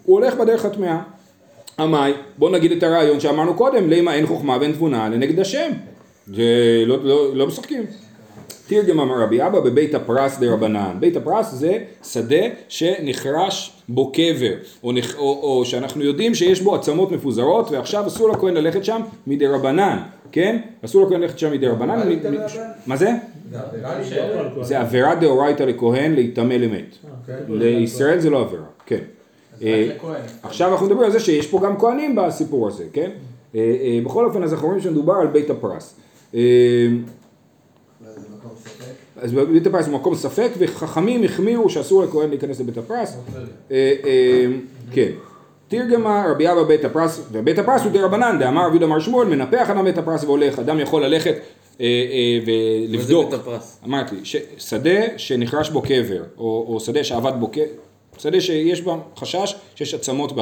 [0.05, 1.01] הוא הולך בדרך הטמאה.
[1.79, 5.71] עמאי, בוא נגיד את הרעיון שאמרנו קודם, למה אין חוכמה ואין תבונה לנגד השם.
[6.27, 6.43] זה
[6.85, 7.83] לא, לא, לא משחקים.
[8.73, 10.97] תרגם אמר רבי אבא בבית הפרס דה רבנן.
[10.99, 12.35] בית הפרס זה שדה
[12.67, 15.15] שנחרש בו קבר, או, נכ...
[15.17, 19.97] או, או שאנחנו יודעים שיש בו עצמות מפוזרות, ועכשיו אסור לכהן ללכת שם מדי רבנן,
[20.31, 20.57] כן?
[20.85, 21.99] אסור לכהן ללכת שם מדי רבנן.
[22.09, 22.37] מ- מ-
[22.85, 23.11] מה זה?
[24.61, 26.95] זה עבירה דאורייתא לכהן להיטמא למת.
[27.49, 28.99] לישראל זה לא עבירה, כן.
[29.63, 29.89] אה.
[30.43, 33.11] עכשיו אנחנו מדברים על זה שיש פה גם כהנים בסיפור הזה, כן?
[33.55, 35.95] אה, אה, בכל אופן, אז אנחנו רואים שמדובר על בית הפרס.
[36.35, 36.39] אה,
[38.01, 39.12] וזה מקום ספק.
[39.23, 43.17] אז בית הפרס הוא מקום ספק, וחכמים החמירו שאסור לכהן להיכנס לבית הפרס.
[43.71, 44.45] אה, אה,
[44.91, 45.09] כן.
[45.67, 49.83] תרגמה רבי אבא בית הפרס, ובית הפרס הוא דרבנן, דאמר רבי אמר שמואל, מנפח אדם
[49.83, 51.35] בית הפרס והולך, אדם יכול ללכת
[51.81, 51.85] אה,
[52.45, 53.31] ולבדוק.
[53.31, 53.79] בית הפרס?
[53.85, 54.15] אמרתי,
[54.57, 57.63] שדה שנחרש בו קבר, או, שדה שאבד בו קבר,
[58.17, 60.33] שדה שיש בה חשש שיש עצמות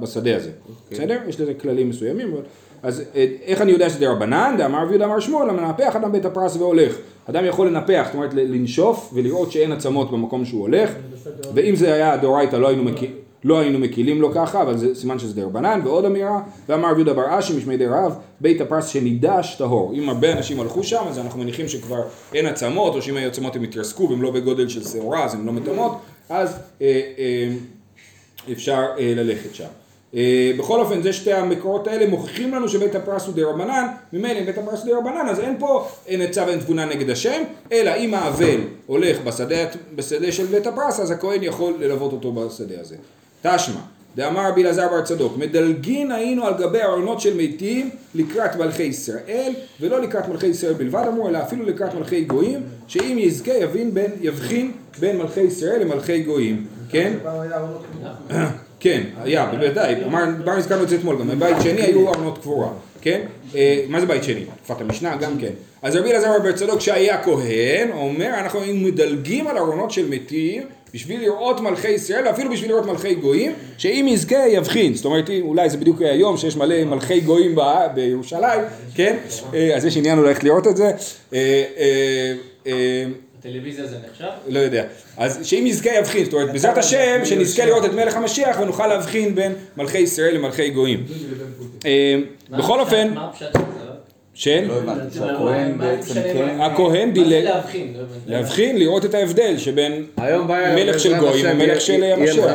[0.00, 0.50] בשדה הזה,
[0.90, 1.18] בסדר?
[1.28, 2.42] יש לזה כללים מסוימים, אבל...
[2.82, 4.54] אז אה, איך אני יודע שזה רבנן?
[4.58, 6.96] דאמר רבי יהודה אמר שמואל, המנפח אדם בית הפרס והולך.
[7.30, 10.90] אדם יכול לנפח, זאת אומרת לנשוף ולראות שאין עצמות במקום שהוא הולך,
[11.54, 13.22] ואם זה היה דאורייתא לא היינו מקילים.
[13.44, 17.14] לא היינו מקילים לו ככה, אבל זה סימן שזה דרבנן, ועוד אמירה, ואמר רבי יהודה
[17.14, 19.92] בר אשי משמי די רב, בית הפרס שנידש טהור.
[19.94, 22.02] אם הרבה אנשים הלכו שם, אז אנחנו מניחים שכבר
[22.34, 25.46] אין עצמות, או שאם היו עצמות הם התרסקו, והם לא בגודל של שעורה, אז הן
[25.46, 25.92] לא מטמאות,
[26.28, 27.52] אז אה, אה,
[28.52, 29.81] אפשר אה, ללכת שם.
[30.14, 34.46] אה, בכל אופן, זה שתי המקורות האלה מוכיחים לנו שבית הפרס הוא דרבנן, ממילא אם
[34.46, 38.14] בית הפרס הוא דרבנן, אז אין פה אין עצה ואין תבונה נגד השם, אלא אם
[38.14, 39.56] האבל הולך בשדה,
[39.94, 42.96] בשדה של בית הפרס, אז הכהן יכול ללוות אותו בשדה הזה.
[43.42, 43.80] תשמע,
[44.16, 49.52] דאמר רבי אלעזר בר צדוק, מדלגין היינו על גבי ארונות של מתים לקראת מלכי ישראל,
[49.80, 54.10] ולא לקראת מלכי ישראל בלבד אמרו, אלא אפילו לקראת מלכי גויים, שאם יזכה יבין בין,
[54.20, 57.12] יבחין בין מלכי ישראל למלכי גויים, כן?
[58.82, 62.68] כן, היה, בוודאי, דיברנו, הזכרנו את זה אתמול, גם בבית שני היו ארונות קבורה,
[63.00, 63.20] כן?
[63.54, 64.44] אה, מה זה בית שני?
[64.64, 65.50] תקופת המשנה גם כן.
[65.82, 70.62] אז רבי אלעזר בר צדוק שהיה כהן, אומר, אנחנו היינו מדלגים על ארונות של מתים
[70.94, 75.70] בשביל לראות מלכי ישראל, ואפילו בשביל לראות מלכי גויים, שאם יזכה יבחין, זאת אומרת, אולי
[75.70, 77.58] זה בדיוק היום שיש מלא מלכי גויים
[77.94, 78.60] בירושלים,
[78.94, 79.16] כן?
[79.54, 80.90] אה, אז יש עניין איך לראות את זה.
[83.42, 84.24] בטלוויזיה זה נחשב?
[84.48, 84.84] לא יודע.
[85.16, 89.34] אז שאם יזכה יבחין, זאת אומרת, בעזרת השם, שנזכה לראות את מלך המשיח ונוכל להבחין
[89.34, 91.04] בין מלכי ישראל למלכי גויים.
[91.86, 92.16] אה,
[92.50, 93.56] בכל אופן, מה הפשט
[94.34, 96.60] של לא הבנתי, שהכהן בעצם כן...
[96.60, 97.94] הכהן דילג, להבחין?
[97.96, 98.04] לא.
[98.26, 100.06] להבחין, לראות את ההבדל שבין
[100.74, 102.54] מלך של גויים ומלך של המשיח.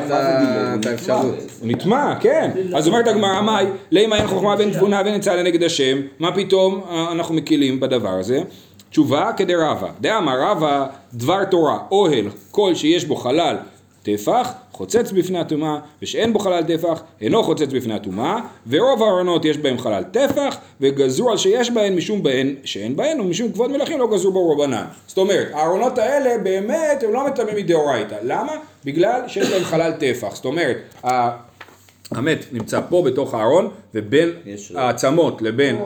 [1.59, 2.51] הוא נטמע, כן.
[2.75, 6.83] אז אומרת הגמרא, מאי, למה אין חוכמה ואין תבונה ואין עצה לנגד השם, מה פתאום
[6.89, 8.41] אה, אנחנו מקילים בדבר הזה?
[8.89, 13.57] תשובה כדרבה, דאמר רבא דבר תורה, אוהל, כל שיש בו חלל
[14.03, 19.57] טפח, חוצץ בפני הטומאה, ושאין בו חלל טפח, אינו חוצץ בפני הטומאה, ורוב הארונות יש
[19.57, 24.07] בהם חלל טפח, וגזרו על שיש בהן משום בהן שאין בהן, ומשום כבוד מלכים לא
[24.13, 24.85] גזרו בו רבנן.
[25.07, 28.15] זאת אומרת, הארונות האלה באמת הם לא מטמאים מדאורייתא.
[28.23, 28.51] למה?
[28.85, 30.35] בגלל שיש בהם חלל טפח.
[30.35, 30.77] זאת אומרת,
[32.11, 34.31] המת נמצא פה בתוך הארון, ובין
[34.75, 35.77] העצמות לבין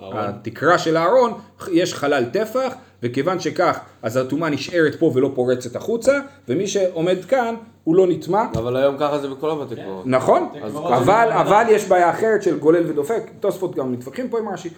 [0.00, 1.32] התקרה של הארון
[1.72, 7.54] יש חלל טפח, וכיוון שכך אז הטומאה נשארת פה ולא פורצת החוצה, ומי שעומד כאן
[7.84, 8.44] הוא לא נטמע.
[8.54, 10.06] אבל היום ככה זה בכל הבתי קברות.
[10.06, 14.68] נכון, אבל, אבל יש בעיה אחרת של גולל ודופק, תוספות גם מתווכחים פה עם רש"י.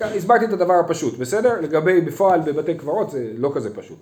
[0.00, 1.60] הסברתי את הדבר הפשוט, בסדר?
[1.60, 3.98] לגבי בפועל בבתי קברות זה לא כזה פשוט.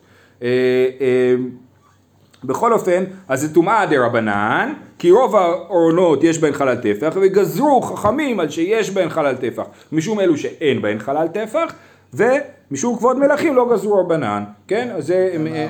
[2.44, 6.76] אה, אה, בכל אופן, אז זה טומאה דה רבנן, כי רוב הארונות יש בהן חלל
[6.76, 11.74] טפח, וגזרו חכמים על שיש בהן חלל טפח, משום אלו שאין בהן חלל טפח,
[12.14, 14.90] ומשום כבוד מלכים לא גזרו רבנן, כן?
[14.96, 15.33] אז זה...
[15.46, 15.68] אה.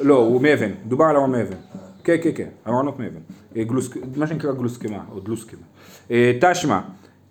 [0.00, 1.56] לא, הוא מאבן, דובר על ארון מאבן.
[2.04, 3.20] כן, כן, כן, ארונות מאבן.
[3.56, 3.62] אה,
[4.16, 5.60] מה שנקרא גלוסקמה, או דלוסקמה.
[6.10, 6.80] אה, תשמע,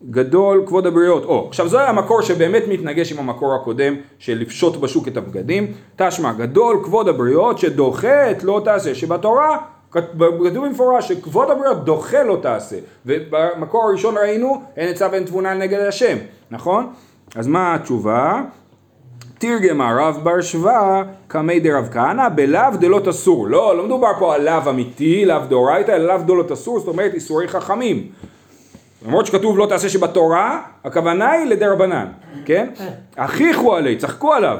[0.09, 5.07] גדול כבוד הבריות, או, עכשיו זה המקור שבאמת מתנגש עם המקור הקודם של לפשוט בשוק
[5.07, 5.73] את הבגדים.
[5.95, 9.57] תשמע, גדול כבוד הבריות שדוחה את לא תעשה, שבתורה
[9.91, 12.75] כתוב במפורש שכבוד הבריות דוחה לא תעשה.
[13.05, 16.17] ובמקור הראשון ראינו, אין עצה ואין תבונה נגד השם,
[16.51, 16.93] נכון?
[17.35, 18.41] אז מה התשובה?
[19.37, 23.47] תרגם הרב בר שבא קמי דרב כהנא בלאו דלא תסור.
[23.47, 27.13] לא, לא מדובר פה על לאו אמיתי, לאו דאורייתא, אלא לאו דלא תסור, זאת אומרת
[27.13, 28.07] איסורי חכמים.
[29.07, 32.05] למרות שכתוב לא תעשה שבתורה, הכוונה היא לדרבנן,
[32.45, 32.69] כן?
[33.17, 34.57] הכיחו עלי, צחקו עליו.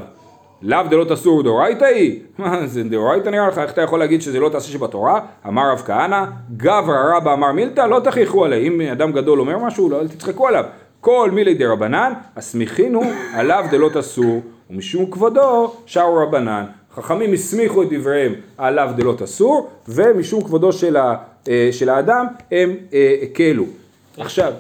[0.62, 2.20] לאו דלא תסור דאורייתא היא?
[2.38, 3.58] מה זה דאורייתא נראה לך?
[3.58, 5.20] איך אתה יכול להגיד שזה לא תעשה שבתורה?
[5.48, 6.26] אמר רב כהנא,
[6.58, 8.68] גברא רבא אמר מילתא, לא תכיחו עלי.
[8.68, 10.66] אם אדם גדול אומר משהו, לא, אל תצחקו עליו.
[11.00, 13.02] כל מילי דרבנן, הסמיכינו
[13.34, 16.66] עליו דלא תסור, ומשום כבודו שרו רבנן.
[16.96, 21.16] חכמים הסמיכו את דבריהם עליו דלא תסור, ומשום כבודו של, ה,
[21.50, 23.66] אה, של האדם הם אה, הקלו.
[24.18, 24.54] עכשיו.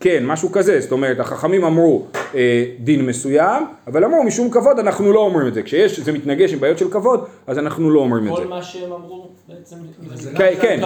[0.00, 5.12] כן, משהו כזה, זאת אומרת, החכמים אמרו אה, דין מסוים, אבל אמרו משום כבוד אנחנו
[5.12, 5.62] לא אומרים את זה.
[5.62, 8.42] כשיש, זה מתנגש עם בעיות של כבוד, אז אנחנו לא אומרים את זה.
[8.42, 9.76] כל מה שהם אמרו בעצם...
[10.14, 10.80] זה כן, כן,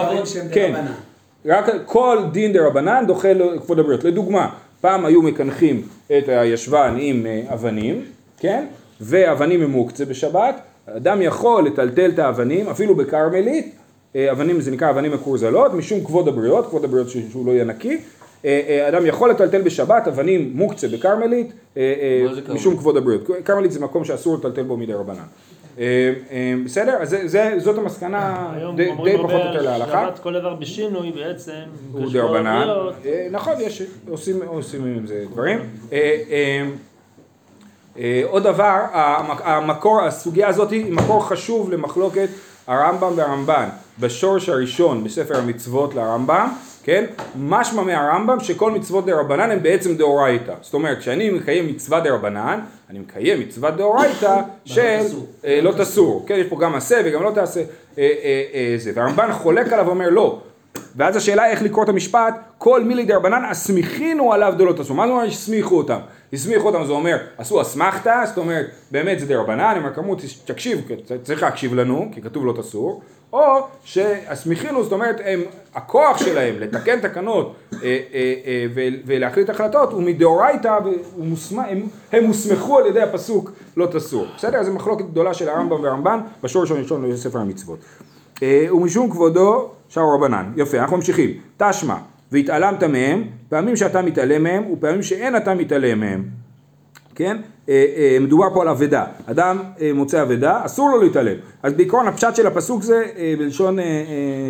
[0.53, 0.85] כן.
[1.45, 4.03] רק כל דין דה רבנן דוחה לו כבוד הבריות.
[4.03, 4.49] לדוגמה,
[4.81, 5.81] פעם היו מקנחים
[6.17, 8.05] את הישבן עם אה, אבנים,
[8.39, 8.65] כן?
[9.01, 10.61] ואבנים הם מוקצה בשבת.
[10.97, 13.75] אדם יכול לטלטל את האבנים, אפילו בכרמלית,
[14.31, 17.97] אבנים זה נקרא אבנים מקורזלות, משום כבוד הבריות, כבוד הבריות שהוא לא יהיה נקי.
[18.45, 21.93] אה, אה, אדם יכול לטלטל בשבת אבנים מוקצה בכרמלית, אה,
[22.49, 22.53] אה?
[22.53, 23.21] משום כבוד הבריות.
[23.45, 25.17] כרמלית זה מקום שאסור לטלטל בו מדי רבנן.
[25.79, 25.83] אה,
[26.31, 26.97] אה, בסדר?
[27.01, 30.05] אז זה- זה- זאת המסקנה היום די פחות או יותר הרבה להלכה.
[30.09, 31.51] שבת כל איבר בשינוי בעצם.
[31.91, 32.93] הוא קשור דרבנן, לבריות.
[33.05, 35.59] אה, נכון, יש, עושים, עושים עם זה דברים.
[35.93, 35.97] אה,
[36.29, 36.65] אה,
[37.99, 42.27] אה, עוד דבר, המק- המקור, הסוגיה הזאת היא מקור חשוב למחלוקת
[42.67, 43.69] הרמב"ם והרמב"ן.
[43.99, 46.49] בשורש הראשון בספר המצוות לרמב"ם,
[46.83, 47.05] כן?
[47.39, 50.53] משמע מהרמב"ם שכל מצוות דרבנן הן בעצם דאורייתא.
[50.61, 54.99] זאת אומרת, כשאני מקיים מצווה דרבנן, אני מקיים מצווה דאורייתא של.
[55.45, 56.23] אה, לא תסור.
[56.27, 57.63] כן, יש פה גם עשה וגם לא תעשה.
[57.97, 58.13] אה,
[58.53, 58.91] אה, זה.
[58.95, 60.41] והרמב"ן חולק עליו ואומר לא.
[60.95, 64.93] ואז השאלה איך לקרוא את המשפט, כל מילי דרבנן הסמיכינו עליו דלא תעשו.
[64.93, 65.99] מה זאת אומרת הסמיכו אותם?
[66.33, 70.81] הסמיכו אותם זה אומר, עשו אסמכתא, זאת אומרת, באמת זה דרבנן, הם אמרו, תקשיב,
[71.23, 73.01] צריך להקשיב לנו, כי כתוב לא תסור,
[73.33, 75.41] או שהסמיכינו, זאת אומרת, הם,
[75.75, 78.65] הכוח שלהם לתקן תקנות אה, אה, אה,
[79.05, 80.77] ולהחליט החלטות הוא מדאורייתא,
[81.57, 84.25] הם, הם הוסמכו על ידי הפסוק לא תסור.
[84.37, 84.63] בסדר?
[84.63, 87.79] זו מחלוקת גדולה של הרמב"ם והרמב"ן בשורש הראשון לספר המצוות.
[88.43, 90.51] אה, ומשום כבודו שרו רבנן.
[90.55, 91.29] יפה, אנחנו ממשיכים.
[91.57, 91.95] תשמע,
[92.31, 96.46] והתעלמת מהם, פעמים שאתה מתעלם מהם ופעמים שאין אתה מתעלם מהם.
[97.17, 97.37] כן?
[97.69, 99.05] אה, אה, מדובר פה על אבדה.
[99.25, 101.35] אדם אה, מוצא אבדה, אסור לו להתעלם.
[101.63, 103.03] אז בעיקרון הפשט של הפסוק זה
[103.39, 103.77] בלשון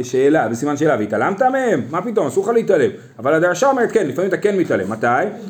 [0.03, 1.82] שאלה, בסימן שאלה, והתעלמת מהם?
[1.91, 2.89] מה פתאום, אסור לך להתעלם.
[3.19, 4.91] אבל הדרשה אומרת כן, לפעמים אתה כן מתעלם.
[4.91, 5.08] מתי?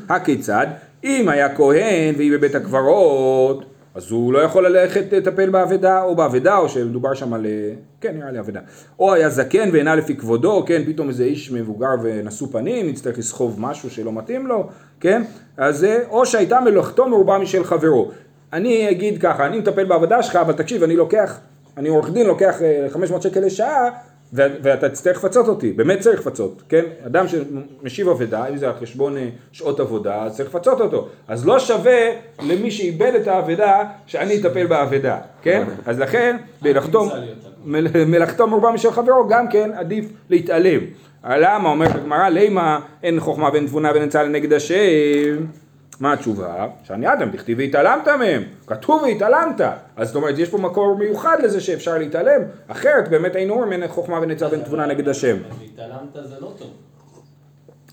[0.09, 0.67] הכיצד?
[1.03, 6.57] אם היה כהן והיא בבית הקברות, אז הוא לא יכול ללכת לטפל באבדה, או באבדה,
[6.57, 7.45] או שמדובר שם על...
[7.45, 8.59] אה, כן, נראה לי אבדה.
[8.99, 13.55] או היה זקן ואינה לפי כבודו, כן, פתאום איזה איש מבוגר ונשוא פנים, יצטרך לסחוב
[13.59, 14.67] משהו שלא מתאים לו,
[14.99, 15.23] כן?
[15.57, 18.11] אז זה, או שהייתה מלאכתו מרובה משל חברו.
[18.53, 21.39] אני אגיד ככה, אני מטפל בעבודה שלך, אבל תקשיב, אני לוקח,
[21.77, 23.89] אני עורך דין, לוקח אה, 500 שקל לשעה,
[24.33, 26.83] ואתה תצטרך לפצות אותי, באמת צריך לפצות, כן?
[27.05, 31.07] אדם שמשיב אבדה, אם זה על חשבון אה, שעות עבודה, אז צריך לפצות אותו.
[31.27, 31.97] אז לא שווה
[32.43, 35.63] למי שאיבד את האבדה, שאני אטפל באבדה, כן?
[35.85, 37.47] אז לכן, מלאכתו, תמצא לי אותה.
[37.65, 40.79] מל- מלאכתו מרובה משל חברו, גם כן עדיף להתעלם.
[41.29, 41.69] למה?
[41.69, 44.75] אומרת הגמרא, לימה אין חוכמה ואין תבונה ואין צהל נגד השם.
[45.99, 46.67] מה התשובה?
[46.83, 48.43] שאני אדם, תכתיב והתעלמת מהם.
[48.67, 49.61] כתוב והתעלמת.
[49.95, 52.41] אז זאת אומרת, יש פה מקור מיוחד לזה שאפשר להתעלם.
[52.67, 55.37] אחרת באמת היינו אומרים אין חוכמה צהל ואין תבונה נגד השם.
[55.59, 56.73] והתעלמת זה לא טוב.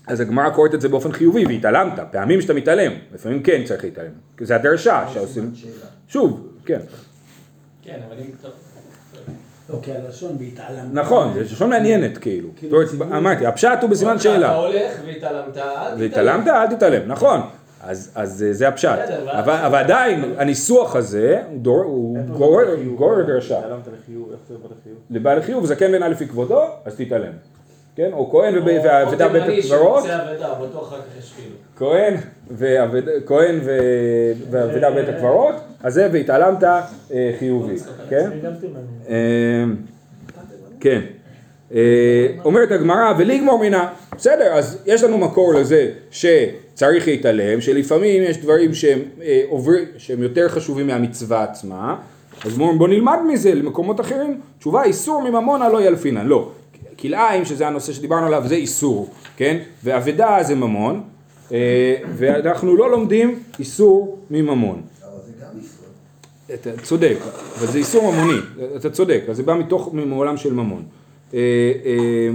[0.07, 4.11] אז הגמרא קוראת את זה באופן חיובי, והתעלמת, פעמים שאתה מתעלם, לפעמים כן צריך להתעלם,
[4.37, 5.71] כי זה הדרשה שעושים, שאלה.
[6.07, 6.79] שוב, כן,
[7.83, 8.47] כן, אבל אם אתה...
[9.69, 10.85] לא, כי הלשון בהתעלם.
[10.93, 15.51] נכון, זה לשון מעניינת כאילו, כאילו, אמרתי, הפשט הוא בסימן אתה שאלה, הולך והתעלמת, אל
[15.51, 15.99] תתעלם.
[15.99, 17.41] והתעלמת אל תתעלם, נכון,
[17.87, 18.89] אז אז זה- זה הפשט,
[19.31, 23.59] אבל אבל עדיין הניסוח הזה הוא דור- הוא גורר גורר דרשה?
[25.09, 27.31] לבעל חיוב זקן ואינה לפי כבודו, אז תתעלם,
[27.95, 28.61] כן, או כהן או
[29.29, 30.03] בית הקברות.
[31.77, 32.15] כהן
[33.25, 33.59] כהן
[34.51, 36.79] ואבדה בית הקברות, אז זה והתעלמת אה,
[37.39, 37.75] חיובי,
[38.09, 38.29] כן?
[38.43, 38.79] גם תימני.
[39.09, 39.63] אה,
[40.79, 41.01] כן.
[41.73, 41.81] אה,
[42.45, 48.73] אומרת הגמרא ולגמור מינה, בסדר, אז יש לנו מקור לזה שצריך להתעלם, שלפעמים יש דברים
[48.73, 51.95] שהם, אה, עוברים, שהם יותר חשובים מהמצווה עצמה,
[52.45, 56.49] אז אומרים בוא נלמד מזה למקומות אחרים, תשובה איסור מממונה לא ילפינן, לא,
[56.99, 61.03] כלאיים שזה הנושא שדיברנו עליו זה איסור, כן, ואבדה זה ממון,
[61.51, 64.81] אה, ואנחנו לא לומדים איסור מממון.
[66.53, 67.17] אתה צודק,
[67.59, 68.37] אבל זה איסור ממוני,
[68.75, 70.83] אתה צודק, אז זה בא מתוך, מעולם של ממון.
[71.33, 71.39] אה,
[71.85, 72.29] אה,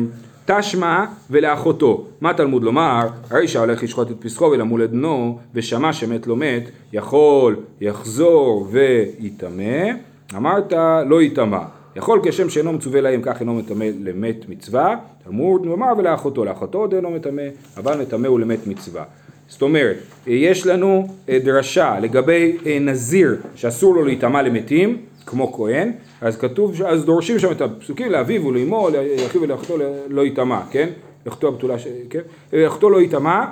[0.44, 3.08] תשמע ולאחותו, מה תלמוד לומר?
[3.30, 9.90] הרי שהולך לשחוט את פסחו ולמול את בנו, ושמע שמת לא מת, יכול, יחזור ויטמא,
[10.36, 10.72] אמרת
[11.06, 11.62] לא יטמא.
[11.96, 16.94] יכול כשם שאינו מצווה להם כך אינו מטמא למת מצווה, תלמוד לומר ולאחותו, לאחותו עוד
[16.94, 17.42] אינו מטמא,
[17.76, 19.04] אבל מטמא הוא למת מצווה.
[19.48, 25.92] זאת אומרת, יש לנו אה, דרשה לגבי אה, נזיר שאסור לו להיטמע למתים, כמו כהן,
[26.20, 29.76] אז כתוב, אז דורשים שם את הפסוקים לאביו ולאמו, לאחיו ולאחותו
[30.08, 30.88] לא ייטמע, כן?
[31.26, 32.20] לאחותו הבתולה, ש- כן?
[32.52, 33.44] לאחותו לא ייטמע,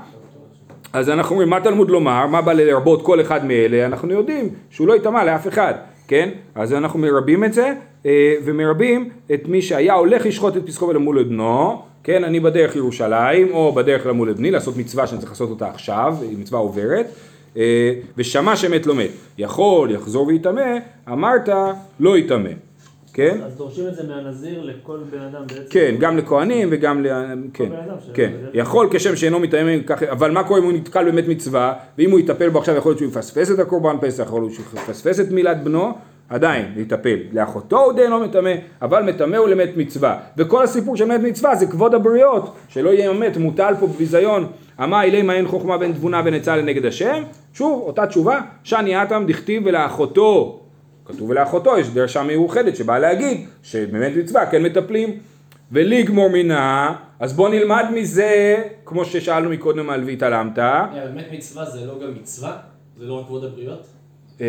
[0.93, 2.27] אז אנחנו אומרים, מה תלמוד לומר?
[2.27, 3.87] מה בא לרבות כל אחד מאלה?
[3.87, 5.75] אנחנו יודעים שהוא לא ייטמע לאף אחד,
[6.09, 6.29] כן?
[6.55, 7.73] אז אנחנו מרבים את זה,
[8.07, 12.75] אה, ומרבים את מי שהיה הולך לשחוט את פסחו ולמול את בנו, כן, אני בדרך
[12.75, 17.07] לירושלים, או בדרך למול בני, לעשות מצווה שאני צריך לעשות אותה עכשיו, היא מצווה עוברת,
[18.17, 19.11] ושמע שמת לא מת.
[19.39, 21.49] יכול, יחזור ויטמא, אמרת,
[22.01, 22.51] לא יטמא.
[23.13, 23.39] כן?
[23.47, 25.71] אז דורשים את זה מהנזיר לכל בן אדם בעצם.
[25.71, 27.09] כן, גם לכהנים וגם ל...
[27.55, 27.69] כן,
[28.15, 28.33] כן.
[28.55, 29.67] יכול כשם שאינו מתאם,
[30.11, 32.99] אבל מה קורה אם הוא נתקל באמת מצווה, ואם הוא יטפל בו עכשיו יכול להיות
[32.99, 35.93] שהוא יפספס את הקורבן פסח, יכול להיות שהוא יפספס את מילת בנו,
[36.29, 37.17] עדיין להיטפל.
[37.33, 40.19] לאחותו הוא דינו מטמא, אבל מטמא הוא למת מצווה.
[40.37, 44.47] וכל הסיפור של מת מצווה זה כבוד הבריות, שלא יהיה מת, מוטל פה בביזיון.
[44.85, 47.23] אמה אילי מה אין חוכמה בין תבונה בין עצה לנגד השם?
[47.53, 50.61] שוב, אותה תשובה, שאני אטם דכתיב ולאחותו.
[51.05, 55.19] כתוב ולאחותו, יש דרשה מיוחדת שבאה להגיד שבאמת מצווה כן מטפלים.
[55.73, 60.59] וליגמור מינה, אז בוא נלמד מזה, כמו ששאלנו מקודם על והתעלמת.
[60.59, 62.57] באמת מצווה זה לא גם מצווה?
[62.99, 63.87] זה לא רק כבוד הבריות?
[64.39, 64.45] אז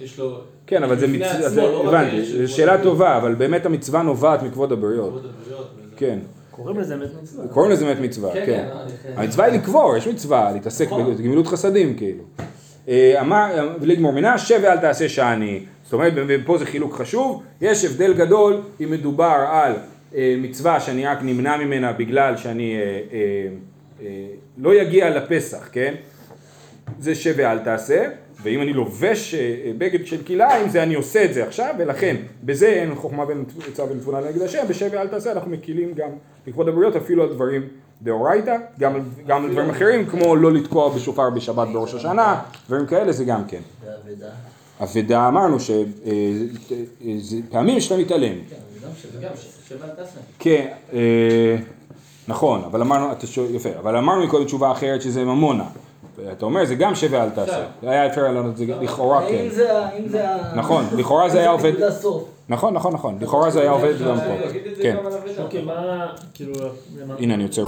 [0.00, 0.40] יש לו...
[0.66, 2.82] כן, אבל זה מצווה, לא הבנתי, זו שאלה.
[2.82, 5.22] טובה, אבל באמת המצווה נובעת מכבוד הבריות.
[5.96, 6.18] כן,
[6.62, 7.48] קוראים לזה מת מצווה.
[7.48, 8.68] קוראים לזה באמת מצווה, כן, כן.
[9.02, 9.12] כן.
[9.16, 11.14] המצווה היא לקבור, יש מצווה, להתעסק נכון.
[11.14, 12.24] בגמילות חסדים כאילו.
[12.88, 15.64] אה, אמר, לגמור מינה, שב ואל תעשה שאני.
[15.84, 19.72] זאת אומרת, ופה זה חילוק חשוב, יש הבדל גדול אם מדובר על
[20.14, 22.76] אה, מצווה שאני רק נמנע ממנה בגלל שאני
[23.12, 24.06] אה,
[24.58, 25.94] לא יגיע לפסח, כן?
[26.98, 28.04] זה שב ואל תעשה,
[28.42, 32.16] ואם אני לובש אה, אה, בגד של כלאיים, זה אני עושה את זה עכשיו, ולכן
[32.44, 36.08] בזה אין חוכמה בין עצה בין תבונה נגד השם, בשב ואל תעשה אנחנו מקילים גם
[36.46, 37.62] לכבוד הבריות, אפילו על דברים
[38.02, 43.12] דאורייתא, גם, גם על דברים אחרים, כמו לא לתקוע בשופר בשבת בראש השנה, דברים כאלה
[43.12, 43.60] זה גם כן.
[44.82, 46.60] אבדה אמרנו שפעמים
[47.80, 48.34] שאתה מתעלם.
[48.50, 48.56] כן,
[49.22, 49.28] אל.
[50.38, 51.56] כן, אה,
[52.28, 53.12] נכון, אבל אמרנו,
[53.50, 55.64] יפה, אבל אמרנו מקודם תשובה אחרת שזה ממונה.
[56.32, 57.64] אתה אומר זה גם שב ואל תעשה.
[57.82, 59.44] היה אפשר לענות את זה לכאורה כן.
[59.98, 60.56] אם זה ה...
[60.56, 61.72] נכון, לכאורה זה היה עובד.
[62.48, 64.58] נכון, נכון, נכון, לכאורה זה היה עובד גם פה.
[64.82, 64.96] כן.
[65.38, 66.54] אוקיי, מה, כאילו,
[67.18, 67.58] הנה אני עוצר